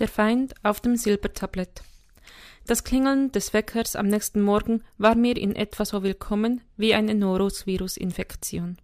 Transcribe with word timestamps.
Der 0.00 0.08
Feind 0.08 0.54
auf 0.64 0.80
dem 0.80 0.96
Silbertablett. 0.96 1.82
Das 2.66 2.82
Klingeln 2.82 3.30
des 3.30 3.52
Weckers 3.52 3.94
am 3.94 4.08
nächsten 4.08 4.40
Morgen 4.40 4.82
war 4.98 5.14
mir 5.14 5.36
in 5.36 5.54
etwa 5.54 5.84
so 5.84 6.02
willkommen 6.02 6.62
wie 6.76 6.94
eine 6.94 7.14
Norovirus-Infektion. 7.14 8.76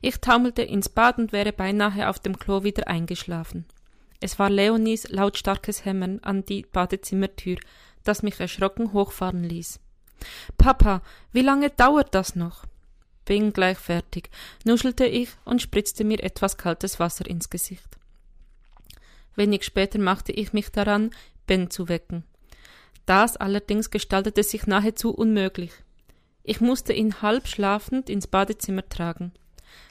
Ich 0.00 0.16
taumelte 0.18 0.62
ins 0.62 0.88
Bad 0.88 1.18
und 1.18 1.30
wäre 1.30 1.52
beinahe 1.52 2.08
auf 2.08 2.18
dem 2.18 2.36
Klo 2.36 2.64
wieder 2.64 2.88
eingeschlafen. 2.88 3.64
Es 4.18 4.40
war 4.40 4.50
Leonies 4.50 5.08
lautstarkes 5.08 5.84
Hämmern 5.84 6.18
an 6.24 6.44
die 6.44 6.62
Badezimmertür, 6.62 7.58
das 8.02 8.24
mich 8.24 8.40
erschrocken 8.40 8.92
hochfahren 8.92 9.44
ließ. 9.44 9.78
Papa, 10.58 11.02
wie 11.32 11.42
lange 11.42 11.70
dauert 11.70 12.12
das 12.12 12.34
noch? 12.34 12.64
Bin 13.24 13.52
gleich 13.52 13.78
fertig, 13.78 14.30
nuschelte 14.64 15.06
ich 15.06 15.28
und 15.44 15.62
spritzte 15.62 16.02
mir 16.02 16.20
etwas 16.24 16.56
kaltes 16.56 16.98
Wasser 16.98 17.26
ins 17.26 17.50
Gesicht. 17.50 17.99
Wenig 19.36 19.64
später 19.64 19.98
machte 19.98 20.32
ich 20.32 20.52
mich 20.52 20.70
daran, 20.70 21.10
Ben 21.46 21.70
zu 21.70 21.88
wecken. 21.88 22.24
Das 23.06 23.36
allerdings 23.36 23.90
gestaltete 23.90 24.42
sich 24.42 24.66
nahezu 24.66 25.10
unmöglich. 25.10 25.72
Ich 26.42 26.60
musste 26.60 26.92
ihn 26.92 27.22
halb 27.22 27.48
schlafend 27.48 28.08
ins 28.08 28.26
Badezimmer 28.26 28.88
tragen. 28.88 29.32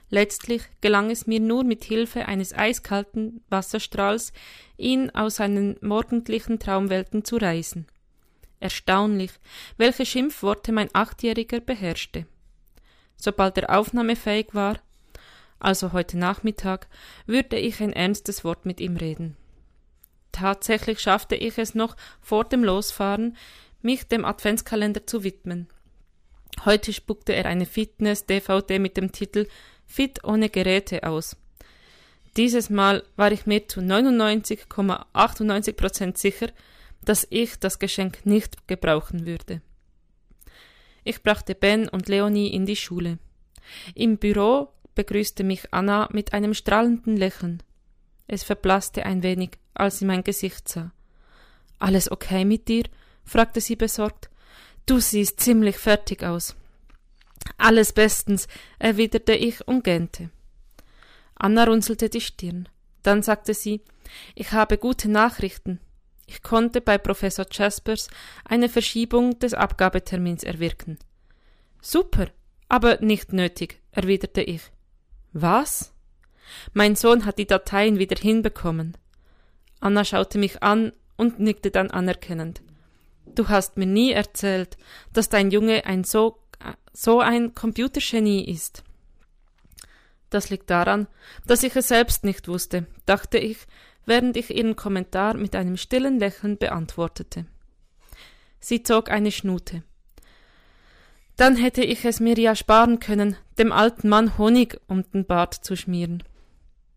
Letztlich 0.09 0.63
gelang 0.81 1.11
es 1.11 1.27
mir 1.27 1.39
nur 1.39 1.63
mit 1.63 1.83
Hilfe 1.83 2.25
eines 2.25 2.53
eiskalten 2.53 3.43
Wasserstrahls, 3.49 4.33
ihn 4.77 5.11
aus 5.11 5.35
seinen 5.35 5.77
morgendlichen 5.81 6.59
Traumwelten 6.59 7.23
zu 7.23 7.37
reißen. 7.37 7.85
Erstaunlich, 8.59 9.31
welche 9.77 10.05
Schimpfworte 10.05 10.71
mein 10.71 10.89
Achtjähriger 10.93 11.59
beherrschte. 11.59 12.25
Sobald 13.15 13.57
er 13.57 13.77
aufnahmefähig 13.77 14.47
war, 14.53 14.79
also 15.59 15.93
heute 15.93 16.17
Nachmittag, 16.17 16.87
würde 17.25 17.57
ich 17.57 17.81
ein 17.81 17.93
ernstes 17.93 18.43
Wort 18.43 18.65
mit 18.65 18.79
ihm 18.79 18.97
reden. 18.97 19.35
Tatsächlich 20.31 20.99
schaffte 20.99 21.35
ich 21.35 21.57
es 21.57 21.75
noch 21.75 21.95
vor 22.21 22.45
dem 22.45 22.63
Losfahren, 22.63 23.35
mich 23.81 24.07
dem 24.07 24.25
Adventskalender 24.25 25.05
zu 25.05 25.23
widmen. 25.23 25.67
Heute 26.65 26.93
spuckte 26.93 27.33
er 27.33 27.45
eine 27.45 27.65
Fitness-DVD 27.65 28.79
mit 28.79 28.97
dem 28.97 29.11
Titel 29.11 29.47
Fit 29.85 30.23
ohne 30.23 30.49
Geräte 30.49 31.03
aus. 31.03 31.35
Dieses 32.37 32.69
Mal 32.69 33.03
war 33.15 33.31
ich 33.31 33.45
mir 33.45 33.67
zu 33.67 33.79
99,98 33.79 35.73
Prozent 35.73 36.17
sicher, 36.17 36.49
dass 37.03 37.25
ich 37.29 37.59
das 37.59 37.79
Geschenk 37.79 38.25
nicht 38.25 38.67
gebrauchen 38.67 39.25
würde. 39.25 39.61
Ich 41.03 41.23
brachte 41.23 41.55
Ben 41.55 41.89
und 41.89 42.07
Leonie 42.07 42.53
in 42.53 42.65
die 42.65 42.75
Schule. 42.75 43.17
Im 43.95 44.17
Büro 44.17 44.69
begrüßte 44.99 45.45
mich 45.45 45.73
Anna 45.73 46.09
mit 46.11 46.33
einem 46.33 46.53
strahlenden 46.53 47.15
Lächeln. 47.15 47.63
Es 48.27 48.43
verblasste 48.43 49.05
ein 49.05 49.23
wenig, 49.23 49.51
als 49.73 49.99
sie 49.99 50.05
mein 50.05 50.25
Gesicht 50.25 50.67
sah. 50.67 50.91
Alles 51.77 52.11
okay 52.11 52.43
mit 52.43 52.67
dir? 52.67 52.83
fragte 53.23 53.61
sie 53.61 53.77
besorgt. 53.77 54.29
Du 54.85 54.99
siehst 54.99 55.39
ziemlich 55.39 55.77
fertig 55.77 56.25
aus. 56.25 56.53
Alles 57.57 57.93
bestens, 57.93 58.49
erwiderte 58.77 59.31
ich 59.31 59.65
und 59.65 59.85
gähnte. 59.85 60.31
Anna 61.35 61.63
runzelte 61.63 62.09
die 62.09 62.19
Stirn. 62.19 62.67
Dann 63.01 63.23
sagte 63.23 63.53
sie, 63.53 63.79
ich 64.35 64.51
habe 64.51 64.77
gute 64.77 65.09
Nachrichten. 65.09 65.79
Ich 66.27 66.43
konnte 66.43 66.81
bei 66.81 66.97
Professor 66.97 67.45
Jaspers 67.49 68.09
eine 68.43 68.67
Verschiebung 68.67 69.39
des 69.39 69.53
Abgabetermins 69.53 70.43
erwirken. 70.43 70.99
Super, 71.81 72.27
aber 72.67 72.99
nicht 72.99 73.31
nötig, 73.31 73.79
erwiderte 73.93 74.41
ich. 74.41 74.63
Was? 75.33 75.93
Mein 76.73 76.95
Sohn 76.95 77.25
hat 77.25 77.37
die 77.37 77.47
Dateien 77.47 77.99
wieder 77.99 78.19
hinbekommen. 78.19 78.97
Anna 79.79 80.03
schaute 80.03 80.37
mich 80.37 80.63
an 80.63 80.91
und 81.17 81.39
nickte 81.39 81.71
dann 81.71 81.91
anerkennend. 81.91 82.61
Du 83.25 83.47
hast 83.49 83.77
mir 83.77 83.85
nie 83.85 84.11
erzählt, 84.11 84.77
dass 85.13 85.29
dein 85.29 85.51
Junge 85.51 85.85
ein 85.85 86.03
so, 86.03 86.39
so 86.93 87.19
ein 87.19 87.53
Computergenie 87.53 88.49
ist. 88.49 88.83
Das 90.29 90.49
liegt 90.49 90.69
daran, 90.69 91.07
dass 91.45 91.63
ich 91.63 91.75
es 91.75 91.87
selbst 91.87 92.23
nicht 92.23 92.47
wusste, 92.47 92.85
dachte 93.05 93.37
ich, 93.37 93.59
während 94.05 94.37
ich 94.37 94.55
ihren 94.55 94.75
Kommentar 94.75 95.35
mit 95.35 95.55
einem 95.55 95.77
stillen 95.77 96.19
Lächeln 96.19 96.57
beantwortete. 96.57 97.45
Sie 98.59 98.83
zog 98.83 99.09
eine 99.09 99.31
Schnute. 99.31 99.83
Dann 101.39 101.55
hätte 101.55 101.85
ich 101.85 102.03
es 102.03 102.19
mir 102.19 102.37
ja 102.37 102.53
sparen 102.53 102.99
können, 102.99 103.37
dem 103.57 103.71
alten 103.71 104.09
Mann 104.09 104.37
Honig 104.37 104.77
um 104.87 105.09
den 105.13 105.23
Bart 105.23 105.53
zu 105.53 105.77
schmieren. 105.77 106.21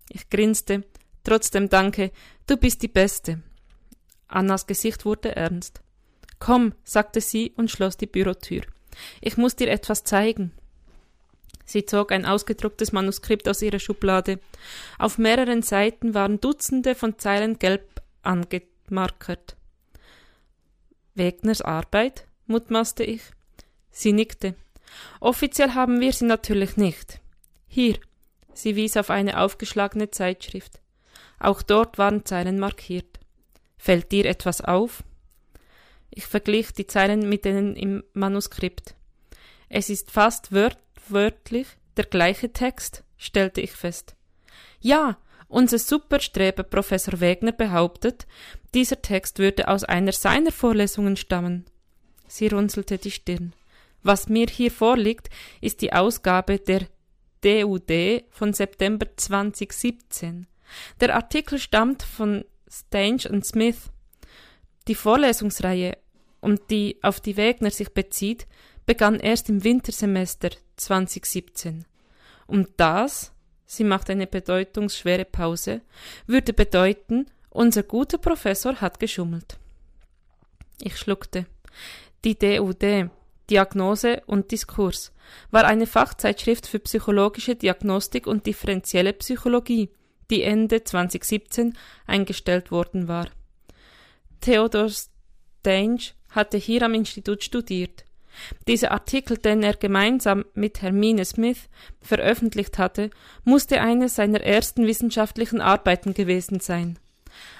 Ich 0.09 0.31
grinste. 0.31 0.83
Trotzdem 1.23 1.69
danke, 1.69 2.11
du 2.49 2.57
bist 2.57 2.83
die 2.83 2.89
Beste. 2.89 3.41
Annas 4.27 4.67
Gesicht 4.67 5.05
wurde 5.05 5.37
ernst. 5.37 5.81
Komm, 6.41 6.75
sagte 6.83 7.21
sie 7.21 7.53
und 7.57 7.71
schloss 7.71 7.97
die 7.97 8.09
Bürotür. 8.09 8.63
Ich 9.21 9.37
muss 9.37 9.55
dir 9.55 9.71
etwas 9.71 10.03
zeigen. 10.03 10.51
Sie 11.65 11.87
zog 11.87 12.11
ein 12.11 12.27
ausgedrucktes 12.27 12.91
Manuskript 12.91 13.49
aus 13.49 13.63
ihrer 13.63 13.79
Schublade. 13.79 14.41
Auf 14.99 15.19
mehreren 15.19 15.63
Seiten 15.63 16.15
waren 16.15 16.41
Dutzende 16.41 16.97
von 16.97 17.17
Zeilen 17.17 17.61
gelb 17.61 18.03
angemarkert. 18.23 19.55
Wegners 21.15 21.63
Arbeit? 21.63 22.27
mutmaßte 22.49 23.05
ich. 23.05 23.23
Sie 23.93 24.13
nickte. 24.13 24.57
Offiziell 25.21 25.75
haben 25.75 26.01
wir 26.01 26.13
sie 26.13 26.25
natürlich 26.25 26.77
nicht. 26.77 27.21
Hier. 27.69 27.99
Sie 28.55 28.77
wies 28.77 28.97
auf 28.97 29.09
eine 29.09 29.41
aufgeschlagene 29.41 30.11
Zeitschrift. 30.11 30.81
Auch 31.39 31.63
dort 31.63 31.97
waren 31.97 32.25
Zeilen 32.25 32.59
markiert. 32.59 33.21
Fällt 33.79 34.13
dir 34.13 34.27
etwas 34.27 34.61
auf? 34.61 35.03
Ich 36.11 36.27
verglich 36.27 36.73
die 36.73 36.87
Zeilen 36.87 37.29
mit 37.29 37.45
denen 37.45 37.75
im 37.75 38.05
Manuskript. 38.13 38.95
Es 39.69 39.89
ist 39.89 40.11
fast 40.11 40.53
wört 40.53 40.79
wörtlich 41.09 41.67
der 41.97 42.05
gleiche 42.05 42.53
Text, 42.53 43.03
stellte 43.17 43.61
ich 43.61 43.73
fest. 43.73 44.15
Ja, 44.81 45.19
unser 45.49 45.79
Superstreber 45.79 46.63
Professor 46.63 47.21
Wegner 47.21 47.53
behauptet, 47.53 48.27
dieser 48.75 49.03
Text 49.03 49.39
würde 49.39 49.69
aus 49.69 49.85
einer 49.85 50.13
seiner 50.13 50.53
Vorlesungen 50.53 51.17
stammen. 51.17 51.67
Sie 52.27 52.49
runzelte 52.49 52.99
die 52.99 53.11
Stirn. 53.11 53.53
Was 54.03 54.29
mir 54.29 54.47
hier 54.47 54.71
vorliegt, 54.71 55.29
ist 55.61 55.81
die 55.81 55.93
Ausgabe 55.93 56.59
der 56.59 56.87
DUD 57.43 58.25
von 58.31 58.53
September 58.53 59.07
2017. 59.17 60.47
Der 61.01 61.15
Artikel 61.15 61.59
stammt 61.59 62.03
von 62.03 62.45
Stange 62.69 63.29
und 63.31 63.45
Smith. 63.45 63.91
Die 64.89 64.95
Vorlesungsreihe, 64.95 65.97
um 66.41 66.57
die 66.69 66.99
auf 67.03 67.21
die 67.21 67.37
Wegner 67.37 67.71
sich 67.71 67.93
bezieht, 67.93 68.47
begann 68.87 69.21
erst 69.21 69.49
im 69.49 69.62
Wintersemester 69.62 70.51
2017. 70.77 71.85
Und 72.47 72.69
das, 72.79 73.33
sie 73.67 73.85
macht 73.85 74.11
eine 74.11 74.27
bedeutungsschwere 74.27 75.25
Pause, 75.25 75.83
würde 76.27 76.53
bedeuten, 76.53 77.27
unser 77.51 77.83
guter 77.83 78.19
Professor 78.19 78.81
hat 78.81 78.99
geschummelt. 78.99 79.59
Ich 80.81 80.97
schluckte. 80.97 81.47
Die 82.25 82.37
DUD, 82.37 83.11
Diagnose 83.53 84.23
und 84.25 84.51
Diskurs 84.51 85.13
war 85.51 85.65
eine 85.65 85.87
Fachzeitschrift 85.87 86.67
für 86.67 86.79
psychologische 86.79 87.55
Diagnostik 87.55 88.27
und 88.27 88.47
differenzielle 88.47 89.13
Psychologie, 89.13 89.91
die 90.31 90.43
Ende 90.43 90.85
2017 90.85 91.77
eingestellt 92.07 92.71
worden 92.71 93.09
war. 93.09 93.29
Theodor 94.41 94.89
Stange 94.89 96.01
hatte 96.31 96.57
hier 96.57 96.83
am 96.83 96.95
Institut 96.95 97.45
studiert. 97.45 98.07
Dieser 98.67 98.91
Artikel, 98.91 99.37
den 99.37 99.62
er 99.62 99.75
gemeinsam 99.75 100.47
mit 100.55 100.81
Hermine 100.81 101.27
Smith 101.27 101.69
veröffentlicht 102.01 102.79
hatte, 102.79 103.11
musste 103.45 103.83
eine 103.83 104.09
seiner 104.09 104.41
ersten 104.41 104.87
wissenschaftlichen 104.87 105.61
Arbeiten 105.61 106.15
gewesen 106.15 106.61
sein. 106.61 106.99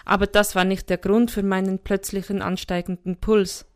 Aber 0.07 0.27
das 0.27 0.55
war 0.55 0.65
nicht 0.65 0.89
der 0.89 0.97
Grund 0.97 1.31
für 1.31 1.43
meinen 1.43 1.81
plötzlichen 1.81 2.41
ansteigenden 2.41 3.17
Puls. 3.19 3.67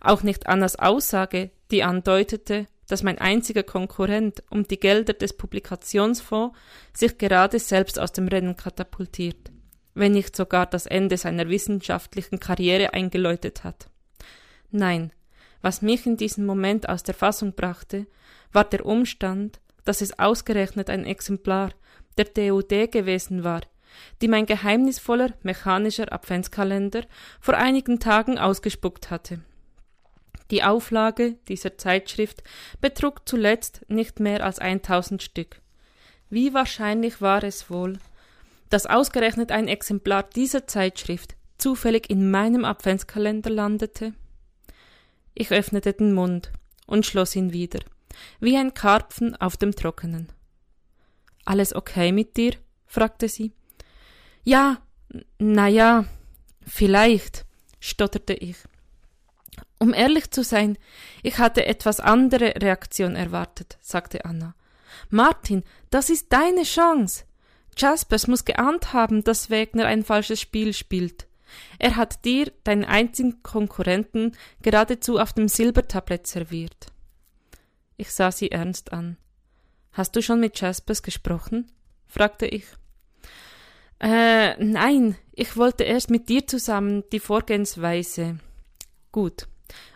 Auch 0.00 0.22
nicht 0.22 0.46
Annas 0.46 0.76
Aussage, 0.76 1.50
die 1.70 1.82
andeutete, 1.82 2.66
dass 2.88 3.02
mein 3.02 3.18
einziger 3.18 3.62
Konkurrent 3.62 4.42
um 4.50 4.68
die 4.68 4.78
Gelder 4.78 5.14
des 5.14 5.36
Publikationsfonds 5.36 6.56
sich 6.92 7.18
gerade 7.18 7.58
selbst 7.58 7.98
aus 7.98 8.12
dem 8.12 8.28
Rennen 8.28 8.56
katapultiert, 8.56 9.50
wenn 9.94 10.12
nicht 10.12 10.36
sogar 10.36 10.66
das 10.66 10.86
Ende 10.86 11.16
seiner 11.16 11.48
wissenschaftlichen 11.48 12.40
Karriere 12.40 12.92
eingeläutet 12.92 13.64
hat. 13.64 13.88
Nein, 14.70 15.12
was 15.62 15.82
mich 15.82 16.04
in 16.04 16.16
diesem 16.16 16.44
Moment 16.44 16.88
aus 16.88 17.04
der 17.04 17.14
Fassung 17.14 17.54
brachte, 17.54 18.06
war 18.52 18.64
der 18.64 18.84
Umstand, 18.84 19.60
dass 19.84 20.00
es 20.02 20.18
ausgerechnet 20.18 20.90
ein 20.90 21.06
Exemplar 21.06 21.70
der 22.18 22.26
DUD 22.26 22.92
gewesen 22.92 23.44
war, 23.44 23.62
die 24.20 24.28
mein 24.28 24.46
geheimnisvoller 24.46 25.32
mechanischer 25.42 26.12
Adventskalender 26.12 27.04
vor 27.40 27.54
einigen 27.54 27.98
Tagen 27.98 28.38
ausgespuckt 28.38 29.10
hatte. 29.10 29.40
Die 30.50 30.62
Auflage 30.62 31.36
dieser 31.48 31.78
Zeitschrift 31.78 32.42
betrug 32.80 33.28
zuletzt 33.28 33.84
nicht 33.88 34.20
mehr 34.20 34.44
als 34.44 34.58
1000 34.58 35.22
Stück. 35.22 35.60
Wie 36.28 36.52
wahrscheinlich 36.52 37.20
war 37.20 37.42
es 37.44 37.70
wohl, 37.70 37.98
dass 38.68 38.86
ausgerechnet 38.86 39.52
ein 39.52 39.68
Exemplar 39.68 40.22
dieser 40.22 40.66
Zeitschrift 40.66 41.36
zufällig 41.58 42.10
in 42.10 42.30
meinem 42.30 42.64
Adventskalender 42.64 43.50
landete? 43.50 44.14
Ich 45.34 45.50
öffnete 45.50 45.92
den 45.92 46.12
Mund 46.12 46.52
und 46.86 47.06
schloss 47.06 47.36
ihn 47.36 47.52
wieder, 47.52 47.80
wie 48.40 48.56
ein 48.56 48.74
Karpfen 48.74 49.34
auf 49.36 49.56
dem 49.56 49.74
Trockenen. 49.74 50.28
Alles 51.44 51.74
okay 51.74 52.12
mit 52.12 52.36
dir? 52.36 52.54
fragte 52.86 53.28
sie. 53.28 53.52
Ja, 54.44 54.78
na 55.38 55.68
ja, 55.68 56.04
vielleicht, 56.66 57.44
stotterte 57.80 58.34
ich. 58.34 58.56
Um 59.78 59.92
ehrlich 59.92 60.30
zu 60.30 60.42
sein, 60.42 60.78
ich 61.22 61.38
hatte 61.38 61.66
etwas 61.66 62.00
andere 62.00 62.54
Reaktion 62.56 63.16
erwartet, 63.16 63.78
sagte 63.80 64.24
Anna. 64.24 64.54
Martin, 65.10 65.64
das 65.90 66.10
ist 66.10 66.32
deine 66.32 66.62
Chance. 66.62 67.24
Jaspers 67.76 68.26
muss 68.26 68.44
geahnt 68.44 68.92
haben, 68.92 69.24
dass 69.24 69.50
Wegner 69.50 69.86
ein 69.86 70.04
falsches 70.04 70.40
Spiel 70.40 70.72
spielt. 70.72 71.26
Er 71.78 71.96
hat 71.96 72.24
dir, 72.24 72.52
deinen 72.64 72.84
einzigen 72.84 73.42
Konkurrenten, 73.42 74.32
geradezu 74.62 75.18
auf 75.18 75.32
dem 75.32 75.48
Silbertablett 75.48 76.26
serviert. 76.26 76.86
Ich 77.96 78.10
sah 78.10 78.32
sie 78.32 78.50
ernst 78.50 78.92
an. 78.92 79.16
Hast 79.92 80.16
du 80.16 80.22
schon 80.22 80.40
mit 80.40 80.60
Jaspers 80.60 81.02
gesprochen? 81.02 81.70
fragte 82.06 82.46
ich. 82.46 82.64
Äh, 84.00 84.56
nein, 84.62 85.16
ich 85.32 85.56
wollte 85.56 85.84
erst 85.84 86.10
mit 86.10 86.28
dir 86.28 86.46
zusammen 86.46 87.04
die 87.12 87.20
Vorgehensweise. 87.20 88.38
Gut, 89.14 89.46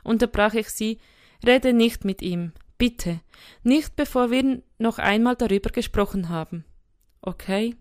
unterbrach 0.04 0.54
ich 0.54 0.68
sie, 0.68 1.00
rede 1.44 1.72
nicht 1.72 2.04
mit 2.04 2.22
ihm, 2.22 2.52
bitte, 2.78 3.18
nicht 3.64 3.96
bevor 3.96 4.30
wir 4.30 4.62
noch 4.78 4.98
einmal 4.98 5.34
darüber 5.34 5.70
gesprochen 5.70 6.28
haben. 6.28 6.64
Okay? 7.20 7.74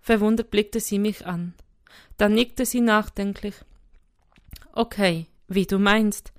Verwundert 0.00 0.52
blickte 0.52 0.78
sie 0.78 1.00
mich 1.00 1.26
an. 1.26 1.54
Dann 2.18 2.34
nickte 2.34 2.66
sie 2.66 2.80
nachdenklich. 2.80 3.56
Okay, 4.72 5.26
wie 5.48 5.66
du 5.66 5.80
meinst. 5.80 6.32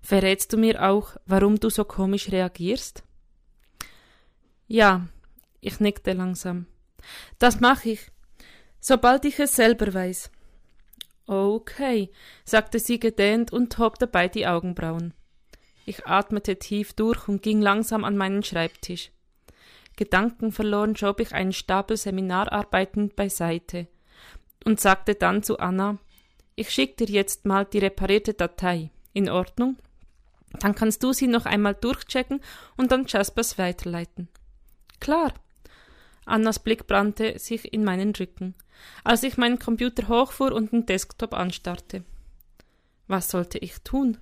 Verrätst 0.00 0.54
du 0.54 0.56
mir 0.56 0.82
auch, 0.82 1.18
warum 1.26 1.60
du 1.60 1.68
so 1.68 1.84
komisch 1.84 2.32
reagierst? 2.32 3.04
Ja, 4.66 5.08
ich 5.60 5.78
nickte 5.78 6.14
langsam. 6.14 6.68
Das 7.38 7.60
mache 7.60 7.90
ich, 7.90 8.10
sobald 8.80 9.26
ich 9.26 9.38
es 9.38 9.54
selber 9.56 9.92
weiß. 9.92 10.30
Okay, 11.26 12.10
sagte 12.44 12.78
sie 12.78 13.00
gedehnt 13.00 13.52
und 13.52 13.76
hob 13.78 13.98
dabei 13.98 14.28
die 14.28 14.46
Augenbrauen. 14.46 15.12
Ich 15.84 16.06
atmete 16.06 16.58
tief 16.58 16.92
durch 16.92 17.28
und 17.28 17.42
ging 17.42 17.60
langsam 17.60 18.04
an 18.04 18.16
meinen 18.16 18.42
Schreibtisch. 18.42 19.10
Gedankenverloren 19.96 20.94
schob 20.94 21.20
ich 21.20 21.32
einen 21.32 21.52
Stapel 21.52 21.96
Seminararbeiten 21.96 23.10
beiseite 23.14 23.88
und 24.64 24.80
sagte 24.80 25.14
dann 25.14 25.42
zu 25.42 25.58
Anna, 25.58 25.98
ich 26.54 26.70
schick 26.70 26.96
dir 26.96 27.06
jetzt 27.06 27.44
mal 27.44 27.64
die 27.64 27.78
reparierte 27.78 28.34
Datei. 28.34 28.90
In 29.12 29.28
Ordnung? 29.28 29.76
Dann 30.60 30.74
kannst 30.74 31.02
du 31.02 31.12
sie 31.12 31.26
noch 31.26 31.46
einmal 31.46 31.74
durchchecken 31.74 32.40
und 32.76 32.92
dann 32.92 33.06
Jaspers 33.06 33.58
weiterleiten. 33.58 34.28
Klar. 35.00 35.34
Annas 36.26 36.58
Blick 36.58 36.86
brannte 36.86 37.38
sich 37.38 37.72
in 37.72 37.84
meinen 37.84 38.12
Rücken, 38.14 38.54
als 39.04 39.22
ich 39.22 39.38
meinen 39.38 39.58
Computer 39.58 40.08
hochfuhr 40.08 40.52
und 40.52 40.72
den 40.72 40.84
Desktop 40.84 41.32
anstarrte. 41.32 42.04
Was 43.06 43.30
sollte 43.30 43.58
ich 43.58 43.78
tun? 43.82 44.18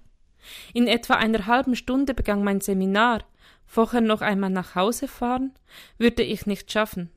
In 0.74 0.86
etwa 0.86 1.14
einer 1.14 1.46
halben 1.46 1.74
Stunde 1.74 2.12
begann 2.14 2.44
mein 2.44 2.60
Seminar. 2.60 3.24
Vorher 3.66 4.02
noch 4.02 4.20
einmal 4.20 4.50
nach 4.50 4.74
Hause 4.74 5.08
fahren? 5.08 5.52
Würde 5.96 6.22
ich 6.22 6.44
nicht 6.46 6.70
schaffen. 6.70 7.10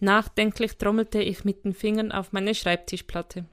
Nachdenklich 0.00 0.78
trommelte 0.78 1.20
ich 1.20 1.44
mit 1.44 1.64
den 1.64 1.74
Fingern 1.74 2.10
auf 2.10 2.32
meine 2.32 2.54
Schreibtischplatte. 2.54 3.44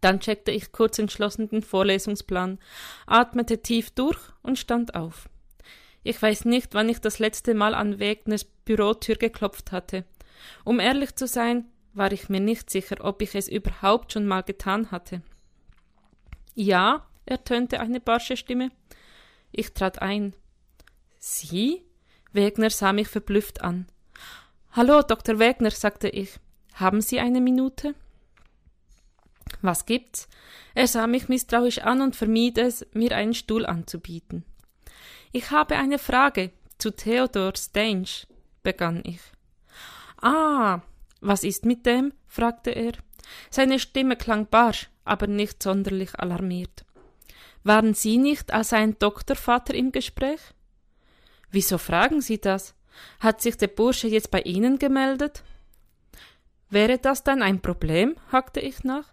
Dann 0.00 0.20
checkte 0.20 0.50
ich 0.50 0.72
kurz 0.72 0.98
entschlossen 0.98 1.48
den 1.48 1.62
Vorlesungsplan, 1.62 2.58
atmete 3.06 3.62
tief 3.62 3.90
durch 3.90 4.18
und 4.42 4.58
stand 4.58 4.94
auf. 4.94 5.28
Ich 6.06 6.22
weiß 6.22 6.44
nicht, 6.44 6.72
wann 6.72 6.88
ich 6.88 7.00
das 7.00 7.18
letzte 7.18 7.52
Mal 7.52 7.74
an 7.74 7.98
Wegners 7.98 8.44
Bürotür 8.44 9.16
geklopft 9.16 9.72
hatte. 9.72 10.04
Um 10.62 10.78
ehrlich 10.78 11.16
zu 11.16 11.26
sein, 11.26 11.64
war 11.94 12.12
ich 12.12 12.28
mir 12.28 12.38
nicht 12.38 12.70
sicher, 12.70 12.98
ob 13.00 13.22
ich 13.22 13.34
es 13.34 13.48
überhaupt 13.48 14.12
schon 14.12 14.24
mal 14.24 14.42
getan 14.42 14.92
hatte. 14.92 15.22
Ja, 16.54 17.08
ertönte 17.24 17.80
eine 17.80 17.98
barsche 17.98 18.36
Stimme. 18.36 18.70
Ich 19.50 19.74
trat 19.74 20.00
ein. 20.00 20.36
Sie? 21.18 21.82
Wegner 22.32 22.70
sah 22.70 22.92
mich 22.92 23.08
verblüfft 23.08 23.62
an. 23.62 23.88
Hallo, 24.70 25.02
Dr. 25.02 25.40
Wegner, 25.40 25.72
sagte 25.72 26.08
ich. 26.08 26.38
Haben 26.74 27.00
Sie 27.00 27.18
eine 27.18 27.40
Minute? 27.40 27.96
Was 29.60 29.86
gibt's? 29.86 30.28
Er 30.76 30.86
sah 30.86 31.08
mich 31.08 31.28
misstrauisch 31.28 31.78
an 31.78 32.00
und 32.00 32.14
vermied 32.14 32.58
es, 32.58 32.86
mir 32.92 33.10
einen 33.10 33.34
Stuhl 33.34 33.66
anzubieten. 33.66 34.44
Ich 35.32 35.50
habe 35.50 35.76
eine 35.76 35.98
Frage 35.98 36.50
zu 36.78 36.90
Theodor 36.90 37.52
Stange, 37.56 38.26
begann 38.62 39.02
ich. 39.04 39.20
Ah, 40.20 40.80
was 41.20 41.44
ist 41.44 41.64
mit 41.64 41.86
dem? 41.86 42.12
fragte 42.26 42.70
er. 42.70 42.92
Seine 43.50 43.78
Stimme 43.78 44.16
klang 44.16 44.46
barsch, 44.46 44.88
aber 45.04 45.26
nicht 45.26 45.62
sonderlich 45.62 46.18
alarmiert. 46.18 46.84
Waren 47.64 47.94
Sie 47.94 48.16
nicht 48.18 48.52
als 48.52 48.72
ein 48.72 48.98
Doktorvater 48.98 49.74
im 49.74 49.90
Gespräch? 49.90 50.40
Wieso 51.50 51.78
fragen 51.78 52.20
Sie 52.20 52.40
das? 52.40 52.74
Hat 53.20 53.42
sich 53.42 53.56
der 53.56 53.68
Bursche 53.68 54.08
jetzt 54.08 54.30
bei 54.30 54.40
Ihnen 54.42 54.78
gemeldet? 54.78 55.42
Wäre 56.70 56.98
das 56.98 57.24
dann 57.24 57.42
ein 57.42 57.60
Problem? 57.60 58.16
hakte 58.30 58.60
ich 58.60 58.84
nach. 58.84 59.12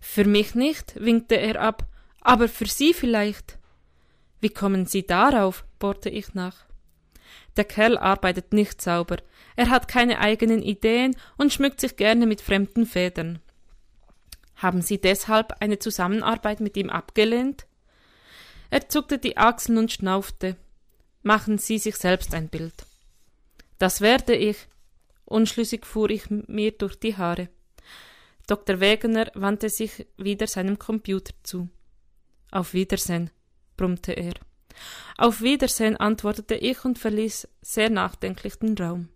Für 0.00 0.24
mich 0.24 0.54
nicht, 0.54 0.94
winkte 0.96 1.36
er 1.36 1.60
ab, 1.60 1.86
aber 2.20 2.48
für 2.48 2.66
Sie 2.66 2.94
vielleicht. 2.94 3.58
Wie 4.42 4.50
kommen 4.50 4.86
Sie 4.86 5.06
darauf? 5.06 5.64
bohrte 5.78 6.10
ich 6.10 6.34
nach. 6.34 6.66
Der 7.56 7.64
Kerl 7.64 7.96
arbeitet 7.96 8.52
nicht 8.52 8.82
sauber, 8.82 9.18
er 9.54 9.70
hat 9.70 9.86
keine 9.86 10.18
eigenen 10.18 10.62
Ideen 10.62 11.14
und 11.38 11.52
schmückt 11.52 11.80
sich 11.80 11.96
gerne 11.96 12.26
mit 12.26 12.40
fremden 12.40 12.84
Federn. 12.84 13.38
Haben 14.56 14.82
Sie 14.82 15.00
deshalb 15.00 15.54
eine 15.60 15.78
Zusammenarbeit 15.78 16.60
mit 16.60 16.76
ihm 16.76 16.90
abgelehnt? 16.90 17.66
Er 18.70 18.88
zuckte 18.88 19.18
die 19.18 19.36
Achseln 19.36 19.78
und 19.78 19.92
schnaufte. 19.92 20.56
Machen 21.22 21.58
Sie 21.58 21.78
sich 21.78 21.94
selbst 21.94 22.34
ein 22.34 22.48
Bild. 22.48 22.74
Das 23.78 24.00
werde 24.00 24.34
ich. 24.34 24.56
Unschlüssig 25.24 25.86
fuhr 25.86 26.10
ich 26.10 26.30
mir 26.30 26.72
durch 26.72 26.98
die 26.98 27.16
Haare. 27.16 27.48
Dr. 28.48 28.80
Wegener 28.80 29.30
wandte 29.34 29.68
sich 29.68 30.06
wieder 30.16 30.48
seinem 30.48 30.80
Computer 30.80 31.32
zu. 31.44 31.68
Auf 32.50 32.74
Wiedersehen, 32.74 33.30
brummte 33.82 34.12
er. 34.12 34.34
Auf 35.18 35.42
Wiedersehen, 35.42 35.96
antwortete 35.96 36.54
ich 36.54 36.84
und 36.84 37.00
verließ 37.00 37.48
sehr 37.62 37.90
nachdenklich 37.90 38.54
den 38.56 38.78
Raum. 38.78 39.08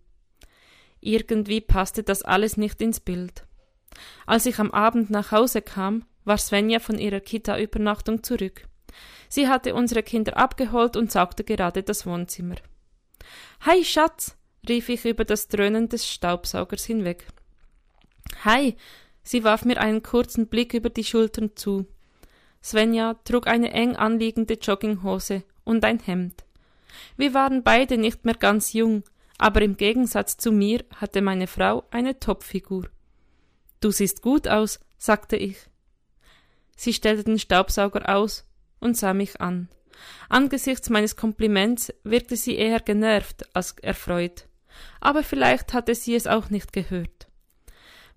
Irgendwie 0.99 1.61
passte 1.61 2.03
das 2.03 2.21
alles 2.21 2.57
nicht 2.57 2.81
ins 2.81 2.99
Bild. 2.99 3.45
Als 4.25 4.45
ich 4.45 4.59
am 4.59 4.71
Abend 4.71 5.09
nach 5.09 5.31
Hause 5.31 5.61
kam, 5.61 6.05
war 6.25 6.37
Svenja 6.37 6.79
von 6.79 6.99
ihrer 6.99 7.21
Kita-Übernachtung 7.21 8.23
zurück. 8.23 8.67
Sie 9.29 9.47
hatte 9.47 9.73
unsere 9.73 10.03
Kinder 10.03 10.35
abgeholt 10.35 10.97
und 10.97 11.13
saugte 11.13 11.45
gerade 11.45 11.81
das 11.81 12.05
Wohnzimmer. 12.05 12.55
Hi, 13.61 13.85
Schatz, 13.85 14.35
rief 14.67 14.89
ich 14.89 15.05
über 15.05 15.23
das 15.23 15.47
Dröhnen 15.47 15.87
des 15.87 16.05
Staubsaugers 16.09 16.83
hinweg. 16.83 17.25
Hi, 18.43 18.75
sie 19.23 19.45
warf 19.45 19.63
mir 19.63 19.79
einen 19.79 20.03
kurzen 20.03 20.47
Blick 20.47 20.73
über 20.73 20.89
die 20.89 21.05
Schultern 21.05 21.55
zu. 21.55 21.87
Svenja 22.67 23.13
trug 23.23 23.47
eine 23.47 23.71
eng 23.71 23.95
anliegende 23.95 24.55
Jogginghose 24.55 25.43
und 25.63 25.85
ein 25.85 25.99
Hemd. 25.99 26.43
Wir 27.15 27.33
waren 27.33 27.63
beide 27.63 27.97
nicht 27.97 28.25
mehr 28.25 28.35
ganz 28.35 28.73
jung, 28.73 29.03
aber 29.37 29.61
im 29.61 29.77
Gegensatz 29.77 30.35
zu 30.35 30.51
mir 30.51 30.83
hatte 30.97 31.21
meine 31.21 31.47
Frau 31.47 31.85
eine 31.91 32.19
Topfigur. 32.19 32.89
Du 33.79 33.91
siehst 33.91 34.21
gut 34.21 34.49
aus, 34.49 34.81
sagte 34.97 35.37
ich. 35.37 35.55
Sie 36.75 36.91
stellte 36.91 37.23
den 37.23 37.39
Staubsauger 37.39 38.13
aus 38.13 38.45
und 38.81 38.97
sah 38.97 39.13
mich 39.13 39.39
an. 39.39 39.69
Angesichts 40.27 40.89
meines 40.89 41.15
Kompliments 41.15 41.93
wirkte 42.03 42.35
sie 42.35 42.57
eher 42.57 42.81
genervt 42.81 43.45
als 43.55 43.75
erfreut. 43.81 44.45
Aber 44.99 45.23
vielleicht 45.23 45.73
hatte 45.73 45.95
sie 45.95 46.15
es 46.15 46.27
auch 46.27 46.49
nicht 46.49 46.73
gehört. 46.73 47.29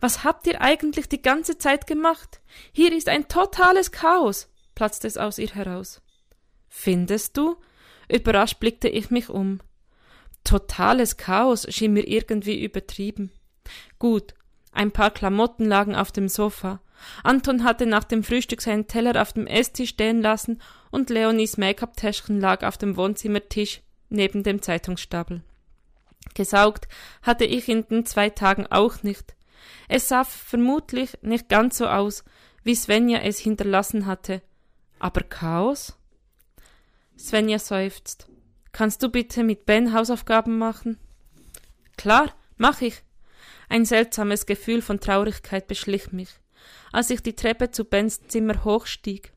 Was 0.00 0.24
habt 0.24 0.46
ihr 0.46 0.60
eigentlich 0.60 1.08
die 1.08 1.22
ganze 1.22 1.58
Zeit 1.58 1.86
gemacht? 1.86 2.40
Hier 2.72 2.92
ist 2.96 3.08
ein 3.08 3.28
totales 3.28 3.92
Chaos, 3.92 4.48
platzte 4.74 5.06
es 5.06 5.18
aus 5.18 5.38
ihr 5.38 5.50
heraus. 5.50 6.00
Findest 6.68 7.36
du? 7.36 7.56
Überrascht 8.08 8.58
blickte 8.60 8.88
ich 8.88 9.10
mich 9.10 9.28
um. 9.28 9.60
Totales 10.42 11.16
Chaos 11.16 11.66
schien 11.68 11.92
mir 11.92 12.08
irgendwie 12.08 12.64
übertrieben. 12.64 13.30
Gut, 13.98 14.34
ein 14.72 14.90
paar 14.90 15.10
Klamotten 15.10 15.66
lagen 15.66 15.94
auf 15.94 16.12
dem 16.12 16.28
Sofa. 16.28 16.80
Anton 17.22 17.64
hatte 17.64 17.86
nach 17.86 18.04
dem 18.04 18.22
Frühstück 18.22 18.62
seinen 18.62 18.86
Teller 18.86 19.20
auf 19.20 19.32
dem 19.32 19.46
Esstisch 19.46 19.90
stehen 19.90 20.22
lassen 20.22 20.60
und 20.90 21.10
Leonies 21.10 21.56
Make-up-Täschchen 21.56 22.40
lag 22.40 22.62
auf 22.66 22.78
dem 22.78 22.96
Wohnzimmertisch 22.96 23.82
neben 24.08 24.42
dem 24.42 24.62
Zeitungsstapel. 24.62 25.42
Gesaugt 26.34 26.88
hatte 27.22 27.44
ich 27.44 27.68
in 27.68 27.86
den 27.88 28.06
zwei 28.06 28.30
Tagen 28.30 28.66
auch 28.66 29.02
nicht. 29.02 29.34
Es 29.88 30.08
sah 30.08 30.24
vermutlich 30.24 31.18
nicht 31.22 31.48
ganz 31.48 31.78
so 31.78 31.86
aus, 31.86 32.24
wie 32.62 32.74
Svenja 32.74 33.20
es 33.20 33.38
hinterlassen 33.38 34.06
hatte. 34.06 34.42
Aber 34.98 35.22
Chaos? 35.22 35.96
Svenja 37.18 37.58
seufzt. 37.58 38.28
Kannst 38.72 39.02
du 39.02 39.08
bitte 39.08 39.42
mit 39.42 39.66
Ben 39.66 39.92
Hausaufgaben 39.92 40.58
machen? 40.58 40.98
Klar, 41.96 42.32
mach 42.56 42.80
ich. 42.80 43.02
Ein 43.68 43.84
seltsames 43.84 44.46
Gefühl 44.46 44.82
von 44.82 45.00
Traurigkeit 45.00 45.68
beschlich 45.68 46.12
mich, 46.12 46.30
als 46.92 47.10
ich 47.10 47.22
die 47.22 47.36
Treppe 47.36 47.70
zu 47.70 47.84
Bens 47.84 48.26
Zimmer 48.26 48.64
hochstieg. 48.64 49.32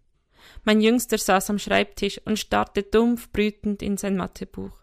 Mein 0.63 0.82
Jüngster 0.82 1.18
saß 1.18 1.50
am 1.50 1.60
Schreibtisch 1.60 2.22
und 2.25 2.39
starrte 2.39 2.84
dumpf 2.84 3.30
brütend 3.32 3.82
in 3.82 3.98
sein 3.98 4.15
Mathebuch. 4.15 4.82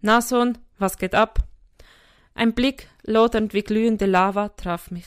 Na, 0.00 0.20
Sohn, 0.20 0.58
was 0.78 0.98
geht 0.98 1.14
ab? 1.14 1.47
Ein 2.38 2.52
Blick, 2.52 2.86
lodernd 3.02 3.52
wie 3.52 3.64
glühende 3.64 4.06
Lava, 4.06 4.50
traf 4.50 4.92
mich. 4.92 5.06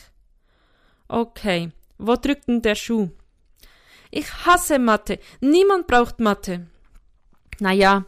Okay, 1.08 1.70
wo 1.96 2.14
drückt 2.16 2.46
denn 2.46 2.60
der 2.60 2.74
Schuh? 2.74 3.08
Ich 4.10 4.30
hasse 4.44 4.78
Mathe. 4.78 5.18
Niemand 5.40 5.86
braucht 5.86 6.20
Mathe. 6.20 6.66
Na 7.58 7.72
ja, 7.72 8.04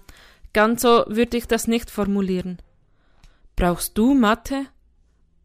ganz 0.53 0.83
so 0.83 1.07
würde 1.07 1.39
ich 1.39 1.49
das 1.49 1.67
nicht 1.67 1.91
formulieren. 1.91 2.59
Brauchst 3.57 3.97
du 3.97 4.13
Mathe? 4.13 4.67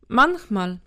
Manchmal. 0.09 0.81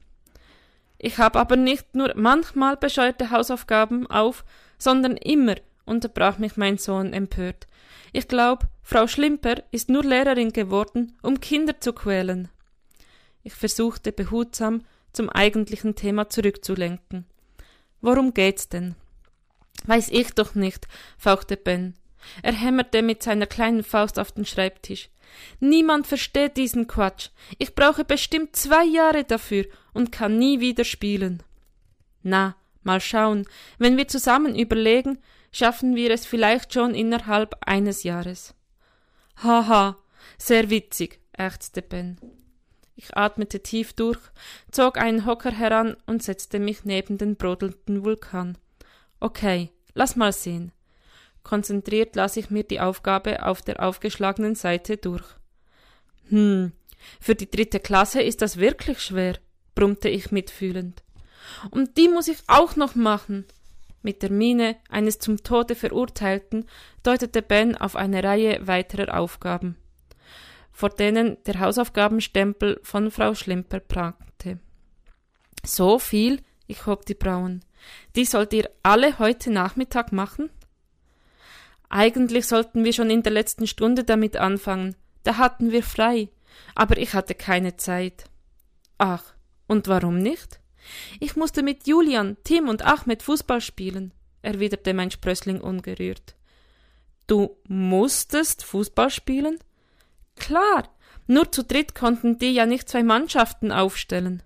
Ich 0.99 1.17
habe 1.17 1.41
aber 1.41 1.57
nicht 1.57 1.95
nur 1.95 2.13
manchmal 2.15 2.77
bescheuerte 2.77 3.31
Hausaufgaben 3.31 4.07
auf, 4.07 4.45
sondern 4.77 5.17
immer, 5.17 5.55
unterbrach 5.87 6.37
mich 6.37 6.59
mein 6.59 6.77
Sohn 6.77 7.15
empört. 7.15 7.69
Ich 8.13 8.29
glaub, 8.29 8.67
Frau 8.83 9.07
Schlimper 9.07 9.63
ist 9.71 9.89
nur 9.89 10.05
Lehrerin 10.05 10.53
geworden, 10.53 11.17
um 11.23 11.41
Kinder 11.41 11.81
zu 11.81 11.95
quälen. 11.95 12.51
Ich 13.43 13.55
versuchte 13.55 14.13
behutsam 14.13 14.83
zum 15.13 15.29
eigentlichen 15.29 15.95
Thema 15.95 16.29
zurückzulenken. 16.29 17.27
Worum 18.01 18.35
geht's 18.35 18.69
denn? 18.69 18.95
Weiß 19.85 20.09
ich 20.11 20.33
doch 20.33 20.55
nicht, 20.55 20.87
fauchte 21.19 21.57
Ben. 21.57 21.95
Er 22.43 22.53
hämmerte 22.53 23.03
mit 23.03 23.23
seiner 23.23 23.47
kleinen 23.47 23.83
Faust 23.83 24.19
auf 24.19 24.33
den 24.33 24.45
Schreibtisch. 24.45 25.09
Niemand 25.61 26.07
versteht 26.07 26.57
diesen 26.57 26.87
Quatsch. 26.87 27.31
Ich 27.59 27.75
brauche 27.75 28.05
bestimmt 28.05 28.55
zwei 28.55 28.85
Jahre 28.85 29.25
dafür 29.25 29.67
und 29.93 30.13
kann 30.13 30.39
nie 30.39 30.61
wieder 30.61 30.85
spielen. 30.85 31.43
Na, 32.23 32.57
mal 32.83 33.01
schauen. 33.01 33.47
Wenn 33.79 33.97
wir 33.97 34.09
zusammen 34.09 34.57
überlegen, 34.57 35.19
schaffen 35.51 35.97
wir 35.97 36.11
es 36.11 36.27
vielleicht 36.27 36.73
schon 36.75 36.95
innerhalb 36.95 37.57
eines 37.67 38.03
Jahres. 38.03 38.55
Haha, 39.43 39.97
sehr 40.39 40.71
witzig, 40.71 41.21
ächzte 41.33 41.83
Ben. 41.83 42.19
Ich 42.95 43.17
atmete 43.17 43.61
tief 43.63 43.95
durch, 43.95 44.19
zog 44.71 44.99
einen 44.99 45.25
Hocker 45.27 45.51
heran 45.51 45.97
und 46.07 46.23
setzte 46.23 46.59
mich 46.59 46.85
neben 46.85 47.19
den 47.19 47.37
brodelnden 47.37 48.05
Vulkan. 48.05 48.59
Okay, 49.21 49.71
lass 49.95 50.17
mal 50.17 50.33
sehen. 50.33 50.73
Konzentriert 51.43 52.15
las 52.17 52.37
ich 52.37 52.51
mir 52.51 52.65
die 52.65 52.81
Aufgabe 52.81 53.45
auf 53.45 53.63
der 53.63 53.83
aufgeschlagenen 53.83 54.55
Seite 54.55 54.97
durch. 54.97 55.25
Hm, 56.29 56.73
für 57.21 57.35
die 57.35 57.51
dritte 57.51 57.81
Klasse 57.81 58.23
ist 58.23 58.43
das 58.43 58.59
wirklich 58.59 59.01
schwer, 59.01 59.39
brummte 59.75 60.09
ich 60.09 60.31
mitfühlend. 60.31 61.03
Und 61.71 61.97
die 61.97 62.09
muss 62.09 62.29
ich 62.29 62.39
auch 62.47 62.77
noch 62.77 62.95
machen. 62.95 63.47
Mit 64.03 64.23
der 64.23 64.31
Miene 64.31 64.77
eines 64.89 65.19
zum 65.19 65.43
Tode 65.43 65.75
Verurteilten 65.75 66.67
deutete 67.03 67.43
Ben 67.43 67.77
auf 67.77 67.95
eine 67.97 68.23
Reihe 68.25 68.67
weiterer 68.67 69.17
Aufgaben, 69.17 69.77
vor 70.73 70.91
denen 70.91 71.37
der 71.45 71.61
Hausaufgabenstempel 71.61 72.81
von 72.83 73.11
Frau 73.11 73.35
Schlimper 73.35 73.81
prangte. 73.81 74.59
So 75.65 75.99
viel? 75.99 76.41
Ich 76.67 76.87
hob 76.87 77.07
die 77.07 77.15
Brauen. 77.15 77.65
Die 78.17 78.25
sollt 78.25 78.53
ihr 78.53 78.71
alle 78.83 79.19
heute 79.19 79.51
Nachmittag 79.51 80.13
machen? 80.13 80.51
Eigentlich 81.89 82.47
sollten 82.47 82.85
wir 82.85 82.93
schon 82.93 83.11
in 83.11 83.23
der 83.23 83.33
letzten 83.33 83.67
Stunde 83.67 84.05
damit 84.05 84.37
anfangen. 84.37 84.97
Da 85.25 85.37
hatten 85.37 85.71
wir 85.71 85.83
frei. 85.83 86.31
Aber 86.75 86.97
ich 86.97 87.15
hatte 87.15 87.35
keine 87.35 87.77
Zeit. 87.77 88.25
Ach, 88.99 89.25
und 89.67 89.89
warum 89.89 90.19
nicht? 90.19 90.61
Ich 91.21 91.37
musste 91.37 91.63
mit 91.63 91.87
Julian, 91.87 92.37
Tim 92.45 92.69
und 92.69 92.83
Ahmed 92.83 93.23
Fußball 93.23 93.61
spielen, 93.61 94.13
erwiderte 94.43 94.95
mein 94.95 95.11
Sprössling 95.11 95.61
ungerührt. 95.61 96.35
Du 97.27 97.57
musstest 97.69 98.65
Fußball 98.65 99.11
spielen? 99.11 99.59
Klar, 100.37 100.89
nur 101.27 101.51
zu 101.53 101.65
dritt 101.65 101.95
konnten 101.95 102.39
die 102.39 102.53
ja 102.53 102.67
nicht 102.67 102.89
zwei 102.89 103.03
Mannschaften 103.03 103.73
aufstellen. 103.73 104.43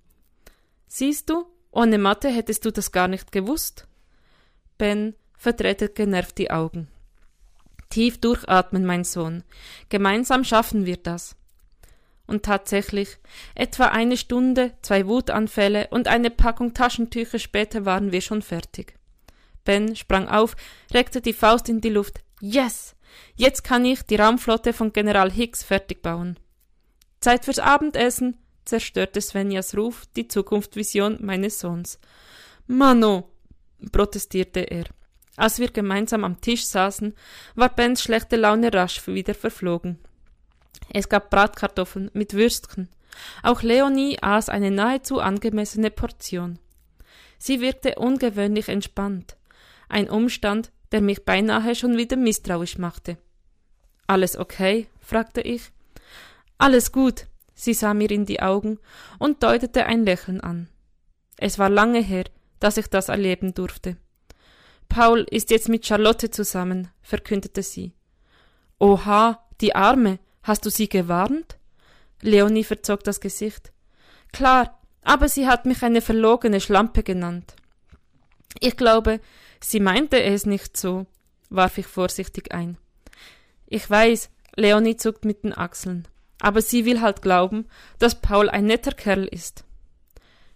Siehst 0.87 1.31
du, 1.31 1.47
ohne 1.71 1.99
Mathe 1.99 2.29
hättest 2.29 2.65
du 2.65 2.71
das 2.71 2.93
gar 2.93 3.09
nicht 3.09 3.33
gewusst. 3.33 3.87
Ben 4.79 5.15
verdrehte 5.37 5.89
genervt 5.89 6.39
die 6.39 6.51
Augen. 6.51 6.89
Tief 7.91 8.19
durchatmen, 8.21 8.85
mein 8.85 9.05
Sohn. 9.05 9.45
Gemeinsam 9.89 10.45
schaffen 10.45 10.87
wir 10.87 10.97
das. 10.97 11.37
Und 12.27 12.45
tatsächlich, 12.45 13.19
etwa 13.55 13.87
eine 13.87 14.17
Stunde, 14.17 14.73
zwei 14.83 15.07
Wutanfälle 15.07 15.89
und 15.91 16.09
eine 16.09 16.31
Packung 16.31 16.75
Taschentücher 16.75 17.39
später 17.39 17.85
waren 17.85 18.11
wir 18.11 18.21
schon 18.21 18.43
fertig. 18.43 18.99
Ben 19.65 19.95
sprang 19.95 20.29
auf, 20.29 20.57
reckte 20.93 21.21
die 21.21 21.33
Faust 21.33 21.69
in 21.69 21.81
die 21.81 21.91
Luft. 21.91 22.21
Yes! 22.41 22.96
Jetzt 23.35 23.65
kann 23.65 23.85
ich 23.85 24.03
die 24.03 24.17
Raumflotte 24.17 24.73
von 24.73 24.93
General 24.93 25.31
Hicks 25.31 25.63
fertig 25.63 26.03
bauen. 26.03 26.39
Zeit 27.21 27.45
fürs 27.45 27.59
Abendessen, 27.59 28.39
zerstörte 28.65 29.21
Svenjas 29.21 29.77
Ruf 29.77 30.05
die 30.17 30.29
Zukunftsvision 30.29 31.19
meines 31.21 31.61
Sohns. 31.61 31.99
Mano, 32.67 33.31
protestierte 33.93 34.61
er. 34.61 34.85
Als 35.37 35.59
wir 35.59 35.71
gemeinsam 35.71 36.25
am 36.25 36.41
Tisch 36.41 36.65
saßen, 36.65 37.15
war 37.55 37.69
Bens 37.69 38.03
schlechte 38.03 38.37
Laune 38.37 38.73
rasch 38.73 39.07
wieder 39.07 39.35
verflogen. 39.35 39.99
Es 40.93 41.09
gab 41.09 41.31
Bratkartoffeln 41.31 42.11
mit 42.15 42.33
Würstchen. 42.33 42.89
Auch 43.43 43.63
Leonie 43.63 44.19
aß 44.21 44.49
eine 44.49 44.71
nahezu 44.71 45.21
angemessene 45.21 45.91
Portion. 45.91 46.59
Sie 47.39 47.61
wirkte 47.61 47.97
ungewöhnlich 47.97 48.69
entspannt, 48.69 49.37
ein 49.89 50.09
Umstand, 50.09 50.73
der 50.97 51.03
mich 51.03 51.27
beinahe 51.27 51.75
schon 51.75 51.99
wieder 51.99 52.17
misstrauisch 52.17 52.79
machte. 52.79 53.19
Alles 54.07 54.35
okay? 54.39 54.87
fragte 54.99 55.43
ich. 55.43 55.71
Alles 56.57 56.91
gut. 56.91 57.27
Sie 57.55 57.75
sah 57.75 57.93
mir 57.93 58.11
in 58.11 58.25
die 58.25 58.41
Augen 58.41 58.79
und 59.19 59.43
deutete 59.43 59.85
ein 59.85 60.07
Lächeln 60.07 60.41
an. 60.41 60.71
Es 61.37 61.59
war 61.59 61.69
lange 61.69 62.01
her, 62.01 62.25
dass 62.61 62.79
ich 62.79 62.87
das 62.87 63.11
erleben 63.11 63.53
durfte. 63.53 63.99
Paul 64.89 65.27
ist 65.31 65.51
jetzt 65.51 65.69
mit 65.69 65.85
Charlotte 65.85 66.31
zusammen, 66.31 66.89
verkündete 67.03 67.63
sie. 67.63 67.93
Oha, 68.79 69.45
die 69.61 69.75
Arme, 69.75 70.19
hast 70.45 70.65
du 70.65 70.71
sie 70.71 70.89
gewarnt? 70.89 71.59
Leonie 72.23 72.65
verzog 72.65 73.05
das 73.05 73.21
Gesicht. 73.21 73.71
Klar, 74.33 74.81
aber 75.03 75.29
sie 75.29 75.47
hat 75.47 75.67
mich 75.67 75.83
eine 75.83 76.01
verlogene 76.01 76.63
Schlampe 76.63 77.03
genannt. 77.03 77.55
Ich 78.61 78.79
glaube, 78.79 79.21
sie 79.67 79.81
meinte 79.81 80.23
es 80.23 80.47
nicht 80.47 80.77
so, 80.77 81.07
warf 81.51 81.79
ich 81.79 81.87
vorsichtig 81.87 82.53
ein. 82.53 82.79
Ich 83.67 83.89
weiß, 83.91 84.31
Leonie 84.55 84.97
zuckt 84.97 85.25
mit 85.25 85.43
den 85.43 85.53
Achseln, 85.53 86.07
aber 86.41 86.63
sie 86.63 86.85
will 86.85 87.01
halt 87.01 87.21
glauben, 87.21 87.67
dass 87.99 88.21
Paul 88.21 88.49
ein 88.49 88.67
netter 88.67 88.93
Kerl 88.93 89.25
ist. 89.25 89.65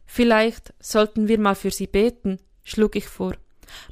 Vielleicht 0.06 0.72
sollten 0.78 1.26
wir 1.26 1.40
mal 1.40 1.56
für 1.56 1.72
sie 1.72 1.88
beten, 1.88 2.38
schlug 2.62 2.94
ich 2.94 3.08
vor. 3.08 3.34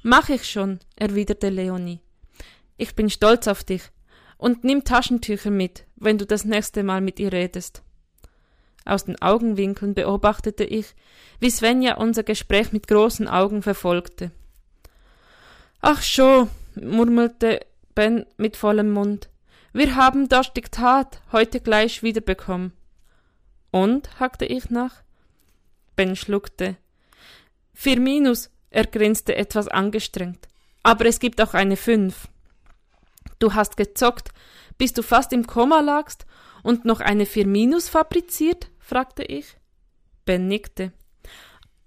Mach 0.02 0.28
ich 0.28 0.48
schon, 0.48 0.78
erwiderte 0.94 1.48
Leonie. 1.48 2.00
Ich 2.76 2.94
bin 2.94 3.10
stolz 3.10 3.48
auf 3.48 3.64
dich. 3.64 3.82
Und 4.36 4.62
nimm 4.62 4.84
Taschentücher 4.84 5.50
mit, 5.50 5.84
wenn 5.96 6.16
du 6.16 6.24
das 6.24 6.44
nächste 6.44 6.84
Mal 6.84 7.00
mit 7.00 7.18
ihr 7.18 7.32
redest. 7.32 7.82
Aus 8.84 9.04
den 9.04 9.20
Augenwinkeln 9.20 9.94
beobachtete 9.94 10.62
ich, 10.62 10.94
wie 11.40 11.50
Svenja 11.50 11.96
unser 11.96 12.22
Gespräch 12.22 12.72
mit 12.72 12.86
großen 12.86 13.26
Augen 13.26 13.62
verfolgte. 13.62 14.30
Ach 15.80 16.02
scho, 16.02 16.48
murmelte 16.74 17.60
Ben 17.94 18.26
mit 18.36 18.56
vollem 18.56 18.90
Mund. 18.90 19.28
Wir 19.72 19.94
haben 19.94 20.28
das 20.28 20.52
Diktat 20.52 21.20
heute 21.30 21.60
gleich 21.60 22.02
wiederbekommen. 22.02 22.72
Und? 23.70 24.18
hackte 24.18 24.44
ich 24.44 24.70
nach. 24.70 25.02
Ben 25.94 26.16
schluckte. 26.16 26.76
Vier 27.74 28.00
Minus, 28.00 28.50
er 28.70 28.86
grinste 28.86 29.36
etwas 29.36 29.68
angestrengt. 29.68 30.48
Aber 30.82 31.06
es 31.06 31.20
gibt 31.20 31.40
auch 31.40 31.54
eine 31.54 31.76
Fünf. 31.76 32.26
Du 33.38 33.54
hast 33.54 33.76
gezockt, 33.76 34.30
bis 34.78 34.92
du 34.94 35.02
fast 35.02 35.32
im 35.32 35.46
Koma 35.46 35.80
lagst 35.80 36.26
und 36.64 36.84
noch 36.84 37.00
eine 37.00 37.24
Vier 37.24 37.46
Minus 37.46 37.88
fabriziert? 37.88 38.68
fragte 38.80 39.22
ich. 39.22 39.56
Ben 40.24 40.48
nickte. 40.48 40.92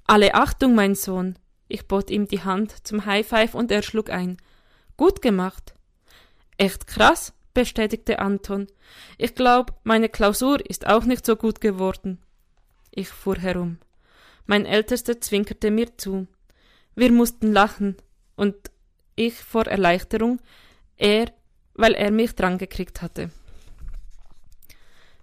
Alle 0.05 0.33
Achtung, 0.33 0.75
mein 0.75 0.95
Sohn. 0.95 1.37
Ich 1.73 1.87
bot 1.87 2.09
ihm 2.09 2.27
die 2.27 2.43
Hand 2.43 2.85
zum 2.85 3.05
High 3.05 3.25
Five 3.25 3.55
und 3.55 3.71
er 3.71 3.81
schlug 3.81 4.09
ein. 4.09 4.35
Gut 4.97 5.21
gemacht. 5.21 5.73
Echt 6.57 6.85
krass, 6.85 7.31
bestätigte 7.53 8.19
Anton. 8.19 8.67
Ich 9.17 9.35
glaub, 9.35 9.79
meine 9.85 10.09
Klausur 10.09 10.59
ist 10.69 10.85
auch 10.85 11.05
nicht 11.05 11.25
so 11.25 11.37
gut 11.37 11.61
geworden. 11.61 12.19
Ich 12.91 13.07
fuhr 13.07 13.37
herum. 13.37 13.77
Mein 14.45 14.65
Ältester 14.65 15.21
zwinkerte 15.21 15.71
mir 15.71 15.97
zu. 15.97 16.27
Wir 16.95 17.09
mussten 17.13 17.53
lachen, 17.53 17.95
und 18.35 18.53
ich 19.15 19.35
vor 19.35 19.65
Erleichterung, 19.65 20.41
er, 20.97 21.31
weil 21.73 21.93
er 21.93 22.11
mich 22.11 22.35
drangekriegt 22.35 23.01
hatte. 23.01 23.31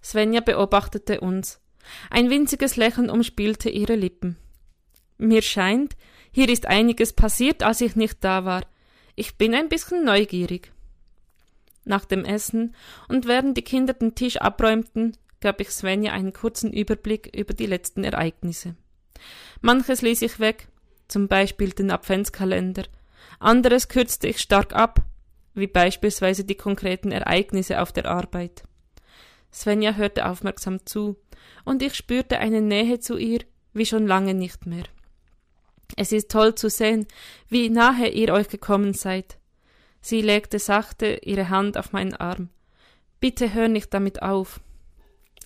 Svenja 0.02 0.40
beobachtete 0.40 1.21
uns. 1.21 1.61
Ein 2.09 2.31
winziges 2.31 2.76
Lächeln 2.76 3.11
umspielte 3.11 3.69
ihre 3.69 3.97
Lippen. 3.97 4.38
Mir 5.19 5.43
scheint, 5.43 5.95
hier 6.33 6.49
ist 6.49 6.67
einiges 6.67 7.13
passiert, 7.13 7.63
als 7.63 7.81
ich 7.81 7.97
nicht 7.97 8.23
da 8.23 8.45
war. 8.45 8.63
Ich 9.15 9.37
bin 9.37 9.55
ein 9.55 9.69
bisschen 9.69 10.05
neugierig. 10.05 10.73
Nach 11.85 12.05
dem 12.05 12.25
Essen 12.25 12.75
und 13.09 13.27
während 13.27 13.57
die 13.57 13.63
Kinder 13.63 13.95
den 13.95 14.15
Tisch 14.15 14.37
abräumten, 14.37 15.17
gab 15.41 15.61
ich 15.61 15.71
Svenja 15.71 16.13
einen 16.13 16.33
kurzen 16.33 16.73
Überblick 16.73 17.35
über 17.35 17.55
die 17.55 17.67
letzten 17.67 18.05
Ereignisse. 18.05 18.75
Manches 19.61 20.03
ließ 20.03 20.23
ich 20.23 20.39
weg, 20.41 20.69
zum 21.07 21.29
Beispiel 21.29 21.71
den 21.71 21.91
Adventskalender, 21.91 22.85
anderes 23.39 23.89
kürzte 23.89 24.29
ich 24.29 24.39
stark 24.39 24.75
ab, 24.75 25.03
wie 25.55 25.67
beispielsweise 25.67 26.45
die 26.45 26.55
konkreten 26.55 27.11
Ereignisse 27.11 27.81
auf 27.81 27.93
der 27.93 28.07
Arbeit. 28.07 28.65
Svenja 29.53 29.95
hörte 29.95 30.27
aufmerksam 30.27 30.85
zu, 30.87 31.17
und 31.65 31.83
ich 31.83 31.95
spürte 31.95 32.39
eine 32.39 32.61
Nähe 32.61 33.01
zu 33.01 33.17
ihr 33.17 33.41
wie 33.73 33.87
schon 33.87 34.07
lange 34.07 34.35
nicht 34.35 34.67
mehr. 34.67 34.85
Es 35.97 36.12
ist 36.12 36.30
toll 36.30 36.54
zu 36.54 36.71
sehen, 36.71 37.07
wie 37.49 37.71
nahe 37.71 38.09
ihr 38.09 38.33
euch 38.33 38.49
gekommen 38.49 38.95
seid. 38.95 39.38
Sie 40.00 40.23
legte 40.23 40.59
sachte 40.59 41.21
ihre 41.23 41.49
Hand 41.49 41.76
auf 41.76 41.92
meinen 41.92 42.14
Arm. 42.14 42.50
Bitte 43.21 43.52
hör 43.52 43.68
nicht 43.68 43.92
damit 43.92 44.23
auf. 44.23 44.61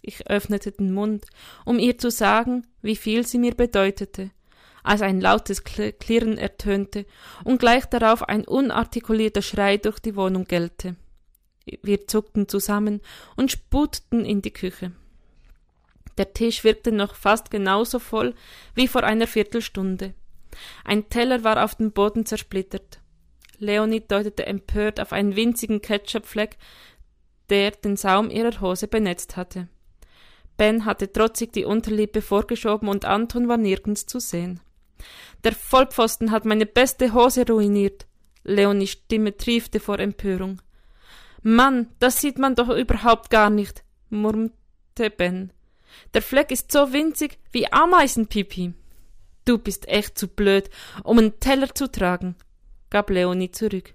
Ich 0.03 0.29
öffnete 0.29 0.73
den 0.73 0.93
Mund, 0.93 1.27
um 1.65 1.79
ihr 1.79 1.97
zu 1.97 2.11
sagen, 2.11 2.67
wie 2.83 2.97
viel 2.97 3.27
sie 3.27 3.39
mir 3.39 3.55
bedeutete, 3.55 4.31
als 4.83 5.01
ein 5.01 5.21
lautes 5.21 5.63
Klirren 5.65 6.39
ertönte 6.39 7.07
und 7.45 7.59
gleich 7.59 7.87
darauf 7.87 8.29
ein 8.29 8.45
unartikulierter 8.45 9.43
Schrei 9.43 9.77
durch 9.77 10.01
die 10.01 10.17
Wohnung 10.17 10.45
gellte. 10.45 10.97
Wir 11.83 12.09
zuckten 12.09 12.49
zusammen 12.49 13.01
und 13.37 13.53
sputeten 13.53 14.25
in 14.25 14.43
die 14.43 14.53
Küche. 14.53 14.93
Der 16.19 16.35
Tisch 16.35 16.65
wirkte 16.65 16.93
noch 16.93 17.15
fast 17.15 17.51
genauso 17.51 18.01
voll 18.01 18.35
wie 18.75 18.89
vor 18.89 19.05
einer 19.05 19.29
Viertelstunde. 19.29 20.15
Ein 20.85 21.09
Teller 21.09 21.45
war 21.45 21.65
auf 21.65 21.75
dem 21.75 21.93
Boden 21.93 22.27
zersplittert. 22.27 23.01
Leonie 23.59 24.01
deutete 24.01 24.47
empört 24.47 25.01
auf 25.01 25.13
einen 25.13 25.37
winzigen 25.37 25.81
Ketchupfleck, 25.81 26.57
der 27.49 27.71
den 27.71 27.97
Saum 27.97 28.31
ihrer 28.31 28.61
Hose 28.61 28.89
benetzt 28.89 29.37
hatte. 29.37 29.69
Ben 30.57 30.85
hatte 30.85 31.13
trotzig 31.13 31.53
die 31.53 31.65
Unterlippe 31.65 32.23
vorgeschoben 32.23 32.89
und 32.89 33.05
Anton 33.05 33.49
war 33.49 33.57
nirgends 33.57 34.07
zu 34.07 34.21
sehen. 34.21 34.61
Der 35.45 35.53
Vollpfosten 35.53 36.31
hat 36.31 36.45
meine 36.45 36.67
beste 36.67 37.15
Hose 37.15 37.47
ruiniert. 37.47 38.07
Leonies 38.45 38.91
Stimme 38.91 39.37
triefte 39.37 39.81
vor 39.81 39.99
Empörung. 39.99 40.61
Mann, 41.43 41.89
das 41.99 42.21
sieht 42.21 42.39
man 42.39 42.55
doch 42.55 42.69
überhaupt 42.69 43.31
gar 43.31 43.51
nicht, 43.51 43.85
murmelte 44.11 45.11
Ben. 45.17 45.53
Der 46.15 46.23
Fleck 46.23 46.51
ist 46.51 46.71
so 46.71 46.93
winzig 46.93 47.39
wie 47.51 47.71
Ameisenpipi. 47.73 48.75
Du 49.45 49.59
bist 49.59 49.89
echt 49.89 50.19
zu 50.19 50.29
blöd, 50.29 50.71
um 51.03 51.19
einen 51.19 51.41
Teller 51.41 51.75
zu 51.75 51.91
tragen, 51.91 52.37
gab 52.91 53.11
Leonie 53.11 53.51
zurück. 53.51 53.95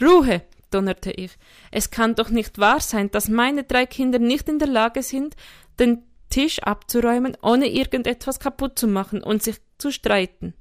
Ruhe, 0.00 0.42
donnerte 0.70 1.10
ich. 1.10 1.32
Es 1.70 1.90
kann 1.90 2.14
doch 2.14 2.28
nicht 2.28 2.58
wahr 2.58 2.80
sein, 2.80 3.10
dass 3.10 3.28
meine 3.28 3.64
drei 3.64 3.86
Kinder 3.86 4.18
nicht 4.18 4.48
in 4.48 4.58
der 4.58 4.68
Lage 4.68 5.02
sind, 5.02 5.36
den 5.78 6.02
Tisch 6.28 6.58
abzuräumen, 6.60 7.36
ohne 7.40 7.68
irgendetwas 7.68 8.40
kaputt 8.40 8.78
zu 8.78 8.86
machen 8.86 9.22
und 9.22 9.42
sich 9.42 9.56
zu 9.78 9.90
streiten. 9.92 10.54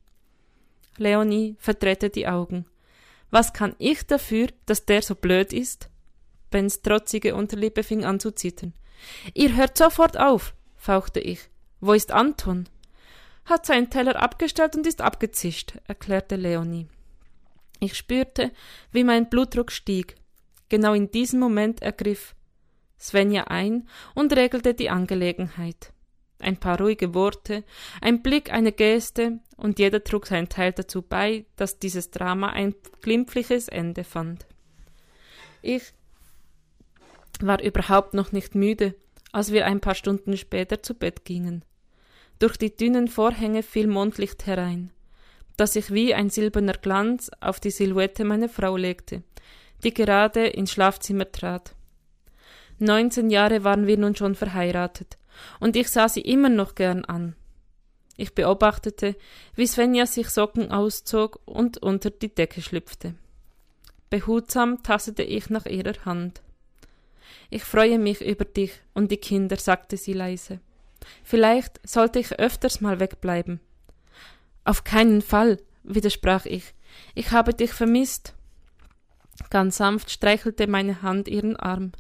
Leonie 0.98 1.56
verdrehte 1.60 2.10
die 2.10 2.28
Augen. 2.28 2.66
Was 3.32 3.52
kann 3.52 3.76
ich 3.80 4.06
dafür, 4.06 4.48
dass 4.66 4.86
der 4.86 5.02
so 5.02 5.16
blöd 5.16 5.52
ist? 5.52 5.90
Bens 6.52 6.82
trotzige 6.82 7.36
Unterlippe 7.36 7.84
fing 7.84 8.06
an 8.06 8.20
zu 8.20 8.32
zittern. 8.32 8.74
Ihr 9.34 9.56
hört 9.56 9.78
sofort 9.78 10.18
auf, 10.18 10.56
fauchte 10.76 11.20
ich. 11.20 11.50
Wo 11.82 11.94
ist 11.94 12.12
Anton? 12.12 12.70
Hat 13.46 13.66
seinen 13.66 13.90
Teller 13.90 14.22
abgestellt 14.22 14.76
und 14.76 14.88
ist 14.88 15.02
abgezischt, 15.02 15.78
erklärte 15.88 16.36
Leonie. 16.36 16.88
Ich 17.80 17.96
spürte, 17.96 18.52
wie 18.92 19.04
mein 19.04 19.30
Blutdruck 19.30 19.72
stieg. 19.72 20.16
Genau 20.70 20.94
in 20.94 21.12
diesem 21.12 21.40
Moment 21.40 21.82
ergriff 21.82 22.36
Svenja 23.00 23.46
ein 23.46 23.88
und 24.16 24.36
regelte 24.36 24.74
die 24.74 24.90
Angelegenheit. 24.90 25.94
Ein 26.40 26.58
paar 26.58 26.80
ruhige 26.80 27.14
Worte, 27.14 27.64
ein 28.02 28.22
Blick, 28.22 28.52
eine 28.52 28.72
Geste, 28.72 29.40
und 29.58 29.80
jeder 29.80 30.04
trug 30.04 30.28
seinen 30.28 30.50
Teil 30.50 30.74
dazu 30.74 31.02
bei, 31.02 31.46
dass 31.56 31.80
dieses 31.80 32.12
Drama 32.12 32.50
ein 32.50 32.76
glimpfliches 33.02 33.68
Ende 33.68 34.04
fand. 34.04 34.46
Ich 35.62 35.94
war 37.40 37.62
überhaupt 37.62 38.14
noch 38.14 38.32
nicht 38.32 38.56
müde, 38.56 38.96
als 39.32 39.52
wir 39.52 39.66
ein 39.66 39.82
paar 39.82 39.96
Stunden 39.96 40.36
später 40.38 40.84
zu 40.84 40.94
Bett 40.94 41.26
gingen. 41.26 41.64
Durch 42.40 42.58
die 42.58 42.76
dünnen 42.76 43.08
Vorhänge 43.08 43.64
fiel 43.64 43.88
Mondlicht 43.88 44.46
herein, 44.46 44.92
das 45.58 45.74
sich 45.74 45.92
wie 45.92 46.14
ein 46.14 46.30
silberner 46.30 46.74
Glanz 46.74 47.32
auf 47.40 47.60
die 47.60 47.72
Silhouette 47.72 48.26
meiner 48.26 48.50
Frau 48.50 48.76
legte, 48.76 49.24
die 49.84 49.94
gerade 49.94 50.48
ins 50.48 50.72
Schlafzimmer 50.72 51.32
trat. 51.32 51.76
Neunzehn 52.78 53.30
Jahre 53.30 53.64
waren 53.64 53.88
wir 53.88 53.98
nun 53.98 54.16
schon 54.16 54.36
verheiratet, 54.36 55.18
und 55.62 55.78
ich 55.78 55.90
sah 55.90 56.10
sie 56.10 56.22
immer 56.22 56.50
noch 56.50 56.76
gern 56.76 57.06
an. 57.06 57.36
Ich 58.18 58.34
beobachtete, 58.34 59.16
wie 59.56 59.68
Svenja 59.68 60.06
sich 60.06 60.30
Socken 60.30 60.72
auszog 60.72 61.40
und 61.46 61.78
unter 61.78 62.10
die 62.10 62.34
Decke 62.34 62.62
schlüpfte. 62.62 63.16
Behutsam 64.10 64.84
tastete 64.84 65.24
ich 65.24 65.50
nach 65.50 65.66
ihrer 65.66 66.06
Hand. 66.06 66.42
Ich 67.50 67.64
freue 67.64 68.00
mich 68.00 68.22
über 68.22 68.46
dich 68.46 68.72
und 68.94 69.12
die 69.12 69.18
Kinder, 69.18 69.58
sagte 69.58 69.98
sie 69.98 70.14
leise. 70.14 70.60
Vielleicht 71.24 71.88
sollte 71.88 72.20
ich 72.20 72.40
öfters 72.40 72.82
mal 72.82 73.00
wegbleiben. 73.00 73.60
Auf 74.64 74.84
keinen 74.84 75.22
Fall, 75.22 75.60
widersprach 75.84 76.46
ich. 76.46 76.74
Ich 77.14 77.32
habe 77.32 77.54
dich 77.54 77.72
vermisst. 77.72 78.34
Ganz 79.50 79.78
sanft 79.78 80.12
streichelte 80.12 80.68
meine 80.68 81.02
Hand 81.02 81.28
ihren 81.28 81.56
Arm 81.56 81.92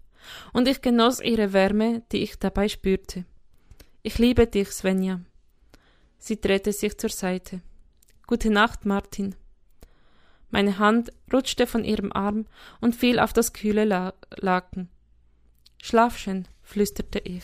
und 0.53 0.67
ich 0.67 0.81
genoss 0.81 1.19
ihre 1.19 1.53
Wärme, 1.53 2.01
die 2.11 2.23
ich 2.23 2.39
dabei 2.39 2.69
spürte. 2.69 3.25
Ich 4.01 4.17
liebe 4.17 4.47
dich, 4.47 4.69
Svenja. 4.69 5.21
Sie 6.17 6.39
drehte 6.39 6.71
sich 6.71 6.97
zur 6.97 7.09
Seite. 7.09 7.61
Gute 8.27 8.49
Nacht, 8.49 8.85
Martin. 8.85 9.35
Meine 10.49 10.79
Hand 10.79 11.11
rutschte 11.31 11.67
von 11.67 11.83
ihrem 11.83 12.11
Arm 12.11 12.45
und 12.81 12.95
fiel 12.95 13.19
auf 13.19 13.33
das 13.33 13.53
kühle 13.53 13.85
La 13.85 14.13
Laken. 14.37 14.89
Schlaf 15.81 16.17
schön, 16.17 16.47
flüsterte 16.63 17.19
ich. 17.19 17.43